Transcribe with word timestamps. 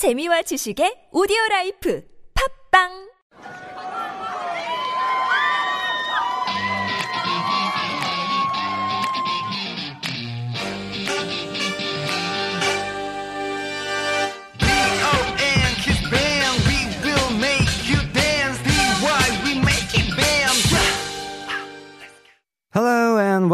재미와 0.00 0.40
지식의 0.48 1.12
오디오 1.12 1.36
라이프. 1.50 2.00
팝빵 2.32 3.09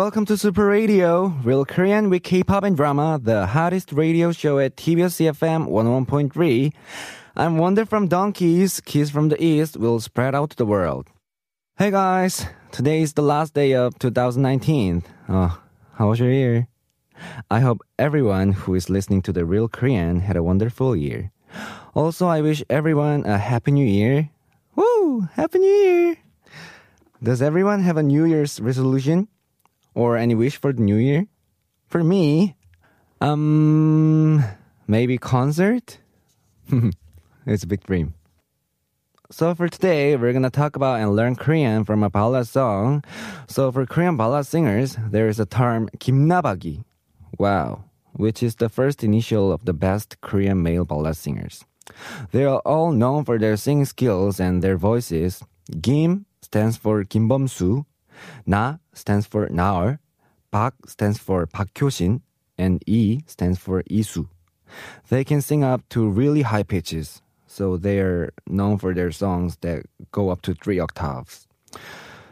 welcome 0.06 0.24
to 0.24 0.38
Super 0.38 0.66
Radio, 0.66 1.34
Real 1.42 1.64
Korean 1.64 2.08
with 2.10 2.22
K-pop 2.22 2.62
and 2.62 2.76
drama, 2.76 3.18
the 3.20 3.44
hottest 3.44 3.90
radio 3.90 4.30
show 4.30 4.60
at 4.60 4.76
TBS 4.76 5.18
eFM 5.18 5.66
101.3. 5.66 6.72
I'm 7.34 7.58
Wonder 7.58 7.84
from 7.84 8.08
Dongkiz, 8.08 8.84
Kiss 8.84 9.10
from 9.10 9.30
the 9.30 9.42
East 9.42 9.76
will 9.76 9.98
spread 9.98 10.32
out 10.32 10.50
to 10.50 10.56
the 10.56 10.64
world. 10.64 11.08
Hey 11.76 11.90
guys, 11.90 12.46
today 12.70 13.02
is 13.02 13.14
the 13.14 13.22
last 13.22 13.52
day 13.52 13.74
of 13.74 13.98
2019. 13.98 15.02
Oh, 15.28 15.60
how 15.94 16.10
was 16.10 16.20
your 16.20 16.30
year? 16.30 16.68
I 17.50 17.58
hope 17.58 17.82
everyone 17.98 18.52
who 18.52 18.76
is 18.76 18.88
listening 18.88 19.22
to 19.22 19.32
the 19.32 19.44
Real 19.44 19.66
Korean 19.66 20.20
had 20.20 20.36
a 20.36 20.44
wonderful 20.44 20.94
year. 20.94 21.32
Also, 21.94 22.28
I 22.28 22.42
wish 22.42 22.62
everyone 22.70 23.26
a 23.26 23.38
happy 23.38 23.72
new 23.72 23.84
year. 23.84 24.30
Woo! 24.76 25.22
Happy 25.32 25.58
new 25.58 25.66
year! 25.66 26.16
Does 27.20 27.42
everyone 27.42 27.82
have 27.82 27.96
a 27.96 28.04
New 28.04 28.24
Year's 28.24 28.60
resolution 28.60 29.26
or 29.96 30.16
any 30.16 30.36
wish 30.36 30.60
for 30.60 30.72
the 30.72 30.82
new 30.82 30.96
year? 30.96 31.26
For 31.88 32.04
me, 32.04 32.54
um, 33.20 34.44
maybe 34.86 35.16
concert? 35.16 35.98
it's 37.46 37.64
a 37.64 37.66
big 37.66 37.82
dream. 37.84 38.14
So 39.30 39.54
for 39.56 39.68
today, 39.68 40.14
we're 40.14 40.32
gonna 40.32 40.50
talk 40.50 40.76
about 40.76 41.00
and 41.00 41.16
learn 41.16 41.34
Korean 41.34 41.82
from 41.84 42.04
a 42.04 42.10
ballad 42.10 42.46
song. 42.46 43.02
So 43.48 43.72
for 43.72 43.86
Korean 43.86 44.16
ballad 44.16 44.46
singers, 44.46 44.96
there 45.10 45.26
is 45.26 45.40
a 45.40 45.46
term 45.46 45.88
김나박이. 45.98 46.84
Wow, 47.38 47.84
which 48.12 48.42
is 48.42 48.54
the 48.56 48.68
first 48.68 49.02
initial 49.02 49.50
of 49.50 49.64
the 49.64 49.72
best 49.72 50.20
Korean 50.20 50.62
male 50.62 50.84
ballad 50.84 51.16
singers. 51.16 51.64
They 52.30 52.44
are 52.44 52.60
all 52.60 52.92
known 52.92 53.24
for 53.24 53.38
their 53.38 53.56
singing 53.56 53.86
skills 53.86 54.38
and 54.38 54.62
their 54.62 54.76
voices. 54.76 55.42
Gim 55.80 56.26
stands 56.42 56.76
for 56.76 57.02
Kim 57.04 57.26
Bum-soo, 57.26 57.86
Na 58.44 58.76
stands 58.92 59.26
for 59.26 59.48
Naul, 59.48 59.98
Bak 60.50 60.74
stands 60.86 61.18
for 61.18 61.46
Park 61.46 61.74
Hyo-shin, 61.74 62.22
and 62.56 62.82
E 62.86 63.20
stands 63.26 63.58
for 63.58 63.82
Isu. 63.84 64.28
They 65.08 65.24
can 65.24 65.40
sing 65.40 65.62
up 65.62 65.88
to 65.90 66.08
really 66.08 66.42
high 66.42 66.62
pitches, 66.62 67.22
so 67.46 67.76
they 67.76 68.00
are 68.00 68.32
known 68.46 68.78
for 68.78 68.94
their 68.94 69.12
songs 69.12 69.56
that 69.60 69.86
go 70.12 70.30
up 70.30 70.42
to 70.42 70.54
three 70.54 70.80
octaves. 70.80 71.46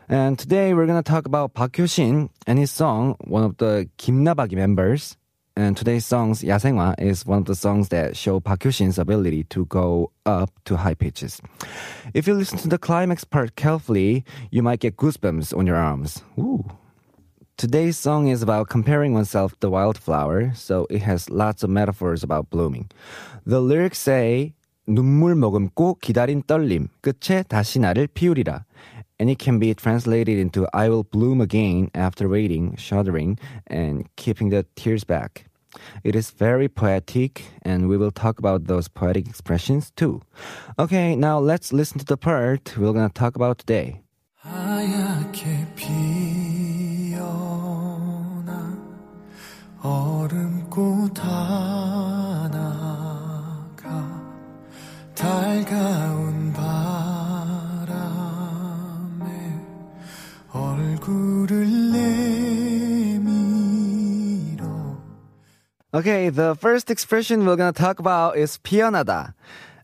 And 0.09 0.39
today 0.39 0.75
we're 0.75 0.87
gonna 0.87 1.03
talk 1.03 1.27
about 1.27 1.55
Park 1.55 1.77
Hyo-shin 1.77 2.31
and 2.47 2.59
his 2.59 2.71
song, 2.71 3.17
one 3.21 3.45
of 3.45 3.57
the 3.57 3.89
Kimnabagi 3.99 4.57
members. 4.57 5.17
And 5.57 5.77
today's 5.77 6.05
songs, 6.05 6.43
Yasaenghwa, 6.43 6.99
is 6.99 7.25
one 7.25 7.39
of 7.39 7.45
the 7.45 7.55
songs 7.55 7.89
that 7.91 8.17
show 8.17 8.41
Park 8.41 8.65
Hyo-shin's 8.65 8.99
ability 8.99 9.45
to 9.51 9.67
go 9.67 10.11
up 10.27 10.51
to 10.65 10.77
high 10.77 10.95
pitches. 10.95 11.41
If 12.13 12.27
you 12.27 12.35
listen 12.35 12.59
to 12.59 12.69
the 12.69 12.77
climax 12.77 13.23
part 13.23 13.55
carefully, 13.55 14.25
you 14.51 14.65
might 14.65 14.81
get 14.81 14.97
goosebumps 14.97 15.57
on 15.57 15.65
your 15.65 15.77
arms. 15.77 16.25
Ooh. 16.37 16.65
Today's 17.57 17.97
song 17.97 18.27
is 18.27 18.43
about 18.43 18.69
comparing 18.69 19.15
oneself 19.15 19.55
to 19.61 19.71
wildflower, 19.71 20.53
so 20.55 20.89
it 20.91 21.03
has 21.03 21.31
lots 21.31 21.63
of 21.63 21.71
metaphors 21.71 22.25
about 22.25 22.51
blooming. 22.51 22.91
The 23.47 23.61
lyrics 23.61 24.01
say, 24.01 24.55
눈물 24.89 25.37
머금고 25.37 26.01
기다린 26.01 26.43
떨림 26.49 26.89
끝에 27.01 27.45
다시 27.45 27.79
나를 27.79 28.09
피우리라 28.13 28.65
And 29.20 29.30
it 29.30 29.40
can 29.40 29.60
be 29.60 29.74
translated 29.74 30.38
into 30.40 30.68
I 30.74 30.90
will 30.90 31.04
bloom 31.04 31.42
again 31.42 31.92
after 31.94 32.30
waiting, 32.30 32.76
shuddering, 32.78 33.38
and 33.68 34.08
keeping 34.16 34.50
the 34.50 34.66
tears 34.76 35.04
back. 35.04 35.46
It 36.04 36.16
is 36.16 36.32
very 36.32 36.68
poetic, 36.68 37.44
and 37.62 37.88
we 37.90 37.98
will 37.98 38.12
talk 38.12 38.40
about 38.40 38.66
those 38.66 38.88
poetic 38.88 39.28
expressions 39.28 39.92
too. 39.92 40.22
Okay, 40.80 41.16
now 41.16 41.38
let's 41.38 41.72
listen 41.72 42.00
to 42.00 42.06
the 42.06 42.18
part 42.18 42.76
we're 42.78 42.94
gonna 42.94 43.10
talk 43.10 43.36
about 43.36 43.60
today. 43.60 44.02
하얗게 44.42 45.68
피어나 45.76 47.30
Okay, 65.94 66.30
the 66.30 66.54
first 66.54 66.92
expression 66.92 67.48
we're 67.48 67.56
gonna 67.56 67.74
talk 67.74 68.00
about 68.00 68.38
is 68.38 68.60
피어나다. 68.64 69.34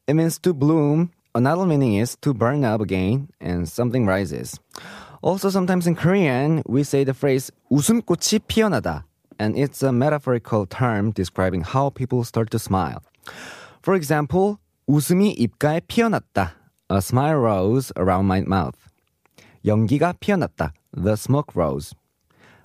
It 0.07 0.13
means 0.13 0.37
to 0.39 0.53
bloom. 0.53 1.09
Another 1.33 1.65
meaning 1.65 1.95
is 1.95 2.15
to 2.21 2.31
burn 2.31 2.63
up 2.63 2.79
again 2.79 3.29
and 3.41 3.67
something 3.67 4.05
rises. 4.05 4.59
Also, 5.23 5.49
sometimes 5.49 5.87
in 5.87 5.95
Korean, 5.95 6.61
we 6.67 6.83
say 6.83 7.03
the 7.03 7.15
phrase 7.15 7.51
웃음꽃이 7.71 8.41
피어나다, 8.47 9.05
and 9.39 9.57
it's 9.57 9.81
a 9.81 9.91
metaphorical 9.91 10.67
term 10.67 11.09
describing 11.09 11.61
how 11.61 11.89
people 11.89 12.23
start 12.23 12.51
to 12.51 12.59
smile. 12.59 13.01
For 13.81 13.95
example, 13.95 14.59
웃음이 14.87 15.33
입가에 15.39 15.81
피어났다. 15.87 16.51
A 16.91 17.01
smile 17.01 17.37
rose 17.37 17.91
around 17.97 18.25
my 18.25 18.41
mouth. 18.41 18.77
연기가 19.65 20.13
피어났다. 20.19 20.71
The 20.93 21.13
smoke 21.17 21.55
rose. 21.55 21.95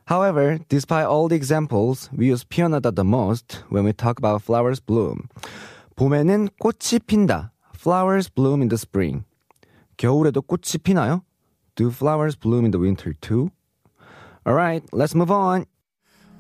However, 0.07 0.59
despite 0.69 1.07
all 1.07 1.29
the 1.29 1.37
examples, 1.37 2.11
we 2.13 2.27
use 2.27 2.43
피어나다 2.45 2.95
the 2.95 3.05
most 3.05 3.63
when 3.69 3.85
we 3.85 3.93
talk 3.93 4.19
about 4.19 4.43
flowers 4.43 4.81
bloom. 4.81 5.29
봄에는 5.97 6.49
꽃이 6.61 6.99
핀다. 7.07 7.53
Flowers 7.75 8.29
bloom 8.29 8.61
in 8.61 8.69
the 8.69 8.77
spring. 8.77 9.25
겨울에도 9.97 10.43
꽃이 10.43 10.83
피나요? 10.83 11.23
Do 11.77 11.91
flowers 11.91 12.35
bloom 12.35 12.65
in 12.65 12.73
the 12.73 12.81
winter 12.81 13.15
too? 13.21 13.51
Alright, 14.47 14.83
let's 14.93 15.15
move 15.15 15.31
on. 15.31 15.67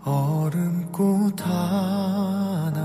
얼음꽃 0.04 1.41
하나가 1.41 2.80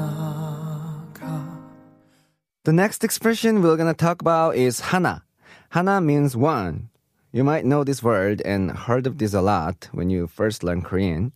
The 2.63 2.73
next 2.73 3.03
expression 3.03 3.61
we're 3.61 3.77
gonna 3.77 3.93
talk 3.93 4.21
about 4.21 4.55
is 4.55 4.91
hana. 4.91 5.23
Hana 5.69 5.99
means 6.01 6.35
one. 6.35 6.89
You 7.31 7.43
might 7.43 7.65
know 7.65 7.83
this 7.83 8.01
word 8.01 8.41
and 8.45 8.71
heard 8.71 9.05
of 9.05 9.17
this 9.17 9.33
a 9.33 9.41
lot 9.41 9.89
when 9.91 10.09
you 10.09 10.25
first 10.25 10.63
learn 10.63 10.81
Korean. 10.81 11.33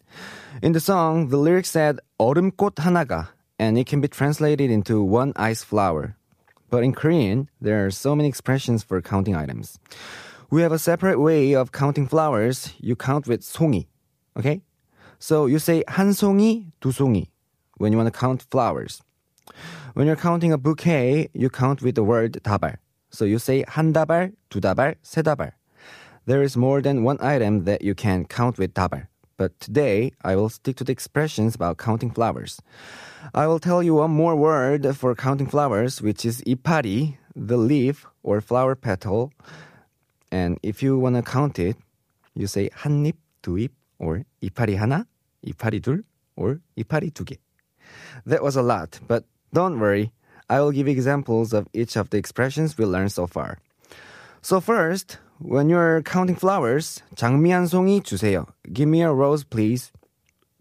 In 0.62 0.72
the 0.72 0.80
song, 0.80 1.28
the 1.28 1.36
lyrics 1.36 1.72
said 1.72 2.00
얼음꽃 2.20 2.76
하나가, 2.76 3.30
and 3.60 3.78
it 3.78 3.86
can 3.86 4.00
be 4.00 4.08
translated 4.08 4.72
into 4.72 5.04
one 5.04 5.34
ice 5.36 5.62
flower. 5.62 6.16
But 6.70 6.84
in 6.84 6.94
Korean, 6.94 7.50
there 7.60 7.86
are 7.86 7.92
so 7.92 8.16
many 8.16 8.30
expressions 8.30 8.82
for 8.82 9.02
counting 9.02 9.36
items. 9.36 9.78
We 10.50 10.62
have 10.62 10.72
a 10.72 10.80
separate 10.80 11.20
way 11.20 11.54
of 11.54 11.72
counting 11.72 12.08
flowers. 12.08 12.74
You 12.80 12.96
count 12.96 13.28
with 13.28 13.42
송이, 13.42 13.88
okay? 14.38 14.62
So 15.20 15.48
you 15.48 15.60
say 15.60 15.84
한 15.88 16.14
송이, 16.14 16.72
두 16.80 16.94
송이 16.94 17.28
when 17.78 17.92
you 17.92 17.98
want 17.98 18.12
to 18.12 18.18
count 18.18 18.46
flowers. 18.50 19.02
When 19.96 20.08
you're 20.08 20.16
counting 20.16 20.54
a 20.54 20.58
bouquet, 20.58 21.30
you 21.34 21.50
count 21.50 21.82
with 21.82 21.96
the 21.96 22.04
word 22.04 22.40
다발. 22.44 22.78
So 23.10 23.26
you 23.26 23.38
say 23.38 23.66
한 23.68 23.92
다발, 23.92 24.32
두 24.50 24.62
다발, 24.62 24.96
세 25.04 25.24
다발. 25.24 25.52
There 26.26 26.44
is 26.44 26.56
more 26.56 26.82
than 26.82 27.04
one 27.04 27.18
item 27.22 27.66
that 27.66 27.82
you 27.82 27.96
can 27.96 28.26
count 28.26 28.58
with 28.58 28.74
다발. 28.74 29.08
But 29.38 29.58
today, 29.60 30.12
I 30.22 30.36
will 30.36 30.50
stick 30.50 30.76
to 30.78 30.84
the 30.84 30.92
expressions 30.92 31.56
about 31.56 31.78
counting 31.78 32.12
flowers. 32.12 32.60
I 33.34 33.48
will 33.48 33.60
tell 33.60 33.82
you 33.82 33.96
one 33.96 34.12
more 34.12 34.36
word 34.36 34.86
for 34.98 35.16
counting 35.16 35.48
flowers, 35.48 36.02
which 36.02 36.26
is 36.26 36.42
이파리, 36.42 37.16
the 37.36 37.58
leaf 37.58 38.06
or 38.22 38.42
flower 38.42 38.76
petal. 38.76 39.32
And 40.30 40.60
if 40.62 40.84
you 40.84 41.00
want 41.00 41.16
to 41.16 41.22
count 41.22 41.58
it, 41.58 41.78
you 42.36 42.48
say 42.48 42.70
한 42.70 43.06
잎, 43.06 43.16
두 43.42 43.58
잎, 43.58 43.72
or 43.98 44.26
이파리 44.44 44.76
하나, 44.76 45.06
이파리 45.46 45.82
둘, 45.82 46.04
or 46.36 46.60
이파리 46.78 47.14
두 47.14 47.24
개. 47.24 47.38
That 48.26 48.44
was 48.44 48.58
a 48.58 48.62
lot, 48.62 49.00
but 49.08 49.24
don't 49.54 49.80
worry. 49.80 50.12
I 50.50 50.60
will 50.60 50.72
give 50.72 50.88
examples 50.88 51.54
of 51.54 51.68
each 51.74 51.96
of 51.96 52.10
the 52.10 52.18
expressions 52.18 52.78
we 52.78 52.86
learned 52.86 53.12
so 53.12 53.26
far. 53.26 53.60
So 54.42 54.60
first, 54.60 55.18
when 55.40 55.70
you're 55.70 56.02
counting 56.04 56.38
flowers, 56.38 57.02
장미 57.16 57.52
한 57.52 57.66
송이 57.66 58.02
주세요. 58.02 58.46
Give 58.74 58.90
me 58.90 59.00
a 59.02 59.08
rose, 59.08 59.44
please. 59.48 59.92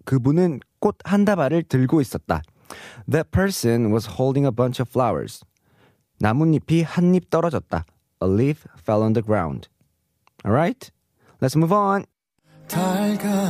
그분은 0.05 0.61
꽃 0.81 0.99
한 1.05 1.25
다발을 1.25 1.65
들고 1.65 2.01
있었다. 2.01 2.43
That 3.11 3.31
person 3.31 3.93
was 3.93 4.07
holding 4.19 4.47
a 4.47 4.53
bunch 4.53 4.81
of 4.81 4.89
flowers. 4.91 5.45
나뭇잎이 6.21 6.83
한 6.83 7.15
잎 7.15 7.31
떨어졌다. 7.31 7.85
A 8.23 8.29
leaf 8.29 8.67
fell 8.79 9.03
on 9.03 9.13
the 9.13 9.23
ground. 9.23 9.69
Alright? 10.45 10.91
Let's 11.41 11.57
move 11.57 11.73
on. 11.73 12.05
달가 12.69 13.42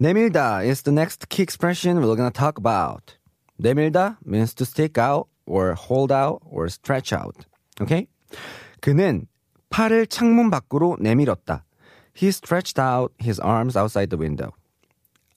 내밀다 0.00 0.64
is 0.64 0.82
the 0.82 0.92
next 0.92 1.28
key 1.28 1.42
expression 1.42 2.00
we're 2.00 2.16
gonna 2.16 2.30
talk 2.30 2.56
about. 2.56 3.18
내밀다 3.58 4.16
means 4.24 4.54
to 4.54 4.64
stick 4.64 4.96
out 4.96 5.28
or 5.44 5.74
hold 5.74 6.10
out 6.10 6.40
or 6.46 6.70
stretch 6.70 7.14
out. 7.14 7.44
Okay? 7.82 8.06
그는 8.80 9.26
팔을 9.68 10.06
창문 10.06 10.50
밖으로 10.50 10.96
내밀었다. 11.00 11.64
He 12.16 12.30
stretched 12.30 12.80
out 12.80 13.12
his 13.20 13.38
arms 13.42 13.76
outside 13.76 14.08
the 14.08 14.18
window. 14.18 14.52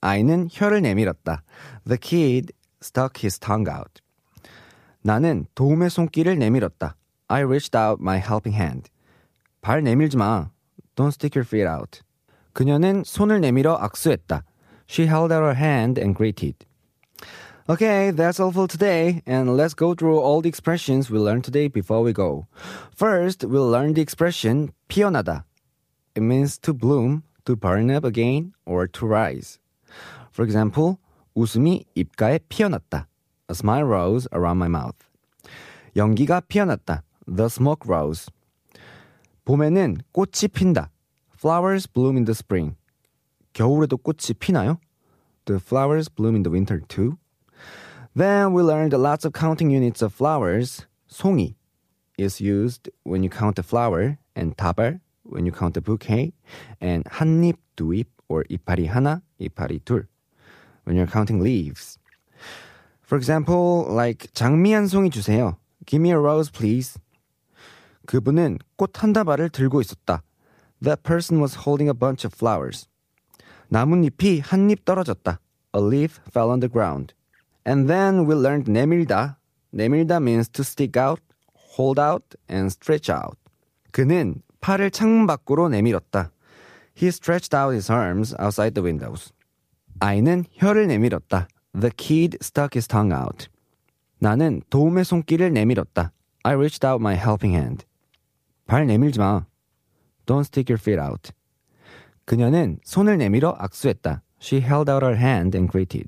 아이는 0.00 0.48
혀를 0.50 0.80
내밀었다. 0.80 1.42
The 1.86 1.98
kid 2.00 2.54
stuck 2.82 3.20
his 3.20 3.38
tongue 3.38 3.70
out. 3.70 4.00
나는 5.02 5.44
도움의 5.54 5.90
손길을 5.90 6.38
내밀었다. 6.38 6.96
I 7.28 7.42
reached 7.42 7.76
out 7.76 8.00
my 8.00 8.16
helping 8.16 8.56
hand. 8.56 8.88
발 9.60 9.82
내밀지 9.82 10.16
마. 10.16 10.48
Don't 10.96 11.12
stick 11.12 11.38
your 11.38 11.46
feet 11.46 11.68
out. 11.68 12.00
그녀는 12.54 13.02
손을 13.04 13.42
내밀어 13.42 13.76
악수했다. 13.76 14.42
She 14.85 15.05
held 15.05 15.31
out 15.31 15.43
her 15.43 15.53
hand 15.53 15.97
and 15.97 16.15
greeted. 16.15 16.65
Okay, 17.69 18.09
that's 18.09 18.39
all 18.39 18.51
for 18.51 18.67
today, 18.67 19.21
and 19.27 19.55
let's 19.55 19.75
go 19.75 19.93
through 19.93 20.19
all 20.19 20.41
the 20.41 20.49
expressions 20.49 21.11
we 21.11 21.19
learned 21.19 21.43
today 21.43 21.67
before 21.67 22.01
we 22.01 22.13
go. 22.13 22.47
First, 22.95 23.43
we'll 23.43 23.69
learn 23.69 23.93
the 23.93 24.01
expression 24.01 24.71
피어나다. 24.89 25.43
It 26.15 26.21
means 26.21 26.57
to 26.59 26.73
bloom, 26.73 27.21
to 27.45 27.55
burn 27.55 27.91
up 27.91 28.03
again, 28.03 28.53
or 28.65 28.87
to 28.87 29.05
rise. 29.05 29.59
For 30.31 30.43
example, 30.43 30.97
웃음이 31.35 31.85
입가에 31.95 32.39
피어났다. 32.49 33.05
A 33.49 33.53
smile 33.53 33.85
rose 33.85 34.27
around 34.33 34.57
my 34.57 34.67
mouth. 34.67 34.97
연기가 35.95 36.41
피어났다. 36.41 37.03
The 37.27 37.45
smoke 37.45 37.87
rose. 37.87 38.31
봄에는 39.45 40.01
꽃이 40.11 40.49
핀다. 40.51 40.89
Flowers 41.37 41.87
bloom 41.87 42.17
in 42.17 42.25
the 42.25 42.33
spring. 42.33 42.75
겨울에도 43.53 43.97
꽃이 43.97 44.33
피나요? 44.39 44.79
The 45.45 45.59
flowers 45.59 46.09
bloom 46.09 46.35
in 46.35 46.43
the 46.43 46.51
winter 46.51 46.81
too. 46.87 47.17
Then 48.15 48.53
we 48.53 48.63
learned 48.63 48.93
lots 48.93 49.25
of 49.25 49.33
counting 49.33 49.71
units 49.71 50.01
of 50.01 50.13
flowers. 50.13 50.85
송이 51.09 51.55
is 52.17 52.41
used 52.41 52.89
when 53.03 53.23
you 53.23 53.29
count 53.29 53.57
a 53.57 53.63
flower, 53.63 54.17
and 54.35 54.55
다발 54.57 54.99
when 55.23 55.45
you 55.45 55.51
count 55.51 55.77
a 55.77 55.81
bouquet, 55.81 56.33
and 56.81 57.03
한입, 57.05 57.55
두입, 57.75 58.07
or 58.27 58.43
이파리 58.49 58.87
하나, 58.87 59.21
이파리 59.39 59.79
둘 59.85 60.07
when 60.85 60.97
you're 60.97 61.11
counting 61.11 61.41
leaves. 61.41 61.97
For 63.01 63.17
example, 63.17 63.85
like 63.89 64.27
장미 64.33 64.73
한 64.73 64.87
송이 64.87 65.09
주세요. 65.09 65.57
Give 65.85 66.01
me 66.01 66.11
a 66.11 66.17
rose, 66.17 66.51
please. 66.51 66.99
그분은 68.05 68.59
꽃 68.75 68.91
한 69.01 69.13
다발을 69.13 69.49
들고 69.49 69.81
있었다. 69.81 70.23
That 70.81 71.03
person 71.03 71.41
was 71.41 71.65
holding 71.65 71.89
a 71.89 71.93
bunch 71.93 72.25
of 72.25 72.33
flowers. 72.33 72.87
나뭇잎이 73.73 74.39
한 74.39 74.69
입 74.69 74.85
떨어졌다. 74.85 75.39
A 75.75 75.81
leaf 75.81 76.19
fell 76.29 76.49
on 76.49 76.59
the 76.59 76.71
ground. 76.71 77.13
And 77.67 77.87
then 77.87 78.25
we 78.27 78.35
learned 78.35 78.71
내밀다. 78.71 79.37
내밀다 79.71 80.17
means 80.17 80.49
to 80.49 80.63
stick 80.63 80.99
out, 80.99 81.21
hold 81.77 81.99
out, 82.01 82.25
and 82.49 82.67
stretch 82.67 83.11
out. 83.11 83.37
그는 83.91 84.41
팔을 84.61 84.91
창문 84.91 85.27
밖으로 85.27 85.69
내밀었다. 85.69 86.31
He 86.97 87.09
stretched 87.09 87.55
out 87.55 87.73
his 87.73 87.91
arms 87.91 88.35
outside 88.41 88.73
the 88.73 88.83
windows. 88.83 89.31
아이는 89.99 90.45
혀를 90.53 90.87
내밀었다. 90.87 91.47
The 91.79 91.91
kid 91.95 92.37
stuck 92.41 92.75
his 92.75 92.87
tongue 92.87 93.15
out. 93.15 93.47
나는 94.17 94.61
도움의 94.69 95.05
손길을 95.05 95.53
내밀었다. 95.53 96.11
I 96.43 96.55
reached 96.55 96.85
out 96.85 96.99
my 97.01 97.15
helping 97.15 97.55
hand. 97.55 97.85
발 98.65 98.87
내밀지 98.87 99.19
마. 99.19 99.45
Don't 100.25 100.45
stick 100.45 100.71
your 100.71 100.81
feet 100.81 100.99
out. 100.99 101.31
그녀는 102.25 102.79
손을 102.83 103.17
내밀어 103.17 103.55
악수했다. 103.57 104.21
She 104.39 104.61
held 104.61 104.89
out 104.89 105.03
her 105.03 105.15
hand 105.15 105.55
and 105.55 105.69
greeted. 105.69 106.07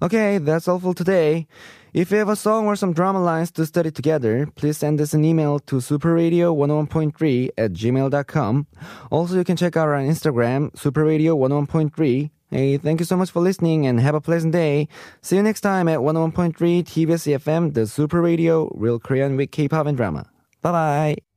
Okay, 0.00 0.38
that's 0.38 0.68
all 0.68 0.78
for 0.78 0.94
today. 0.94 1.46
If 1.92 2.12
you 2.12 2.18
have 2.18 2.28
a 2.28 2.36
song 2.36 2.66
or 2.66 2.76
some 2.76 2.92
drama 2.92 3.20
lines 3.20 3.50
to 3.52 3.66
study 3.66 3.90
together, 3.90 4.46
please 4.54 4.76
send 4.78 5.00
us 5.00 5.14
an 5.14 5.24
email 5.24 5.58
to 5.60 5.76
superradio101.3 5.76 7.48
at 7.58 7.72
gmail.com. 7.72 8.66
Also, 9.10 9.36
you 9.36 9.44
can 9.44 9.56
check 9.56 9.76
out 9.76 9.88
our 9.88 9.98
Instagram, 9.98 10.70
superradio101.3. 10.76 12.30
Hey, 12.50 12.78
thank 12.78 13.00
you 13.00 13.04
so 13.06 13.16
much 13.16 13.30
for 13.30 13.40
listening 13.40 13.86
and 13.86 14.00
have 14.00 14.14
a 14.14 14.20
pleasant 14.20 14.52
day. 14.52 14.88
See 15.20 15.36
you 15.36 15.42
next 15.42 15.62
time 15.62 15.88
at 15.88 15.98
101.3 15.98 16.54
TBS 16.54 17.36
EFM, 17.36 17.74
the 17.74 17.86
Super 17.86 18.22
Radio, 18.22 18.70
Real 18.74 18.98
Korean 18.98 19.36
with 19.36 19.50
K-pop 19.50 19.86
and 19.86 19.96
drama. 19.96 20.30
Bye 20.62 20.72
bye. 20.72 21.31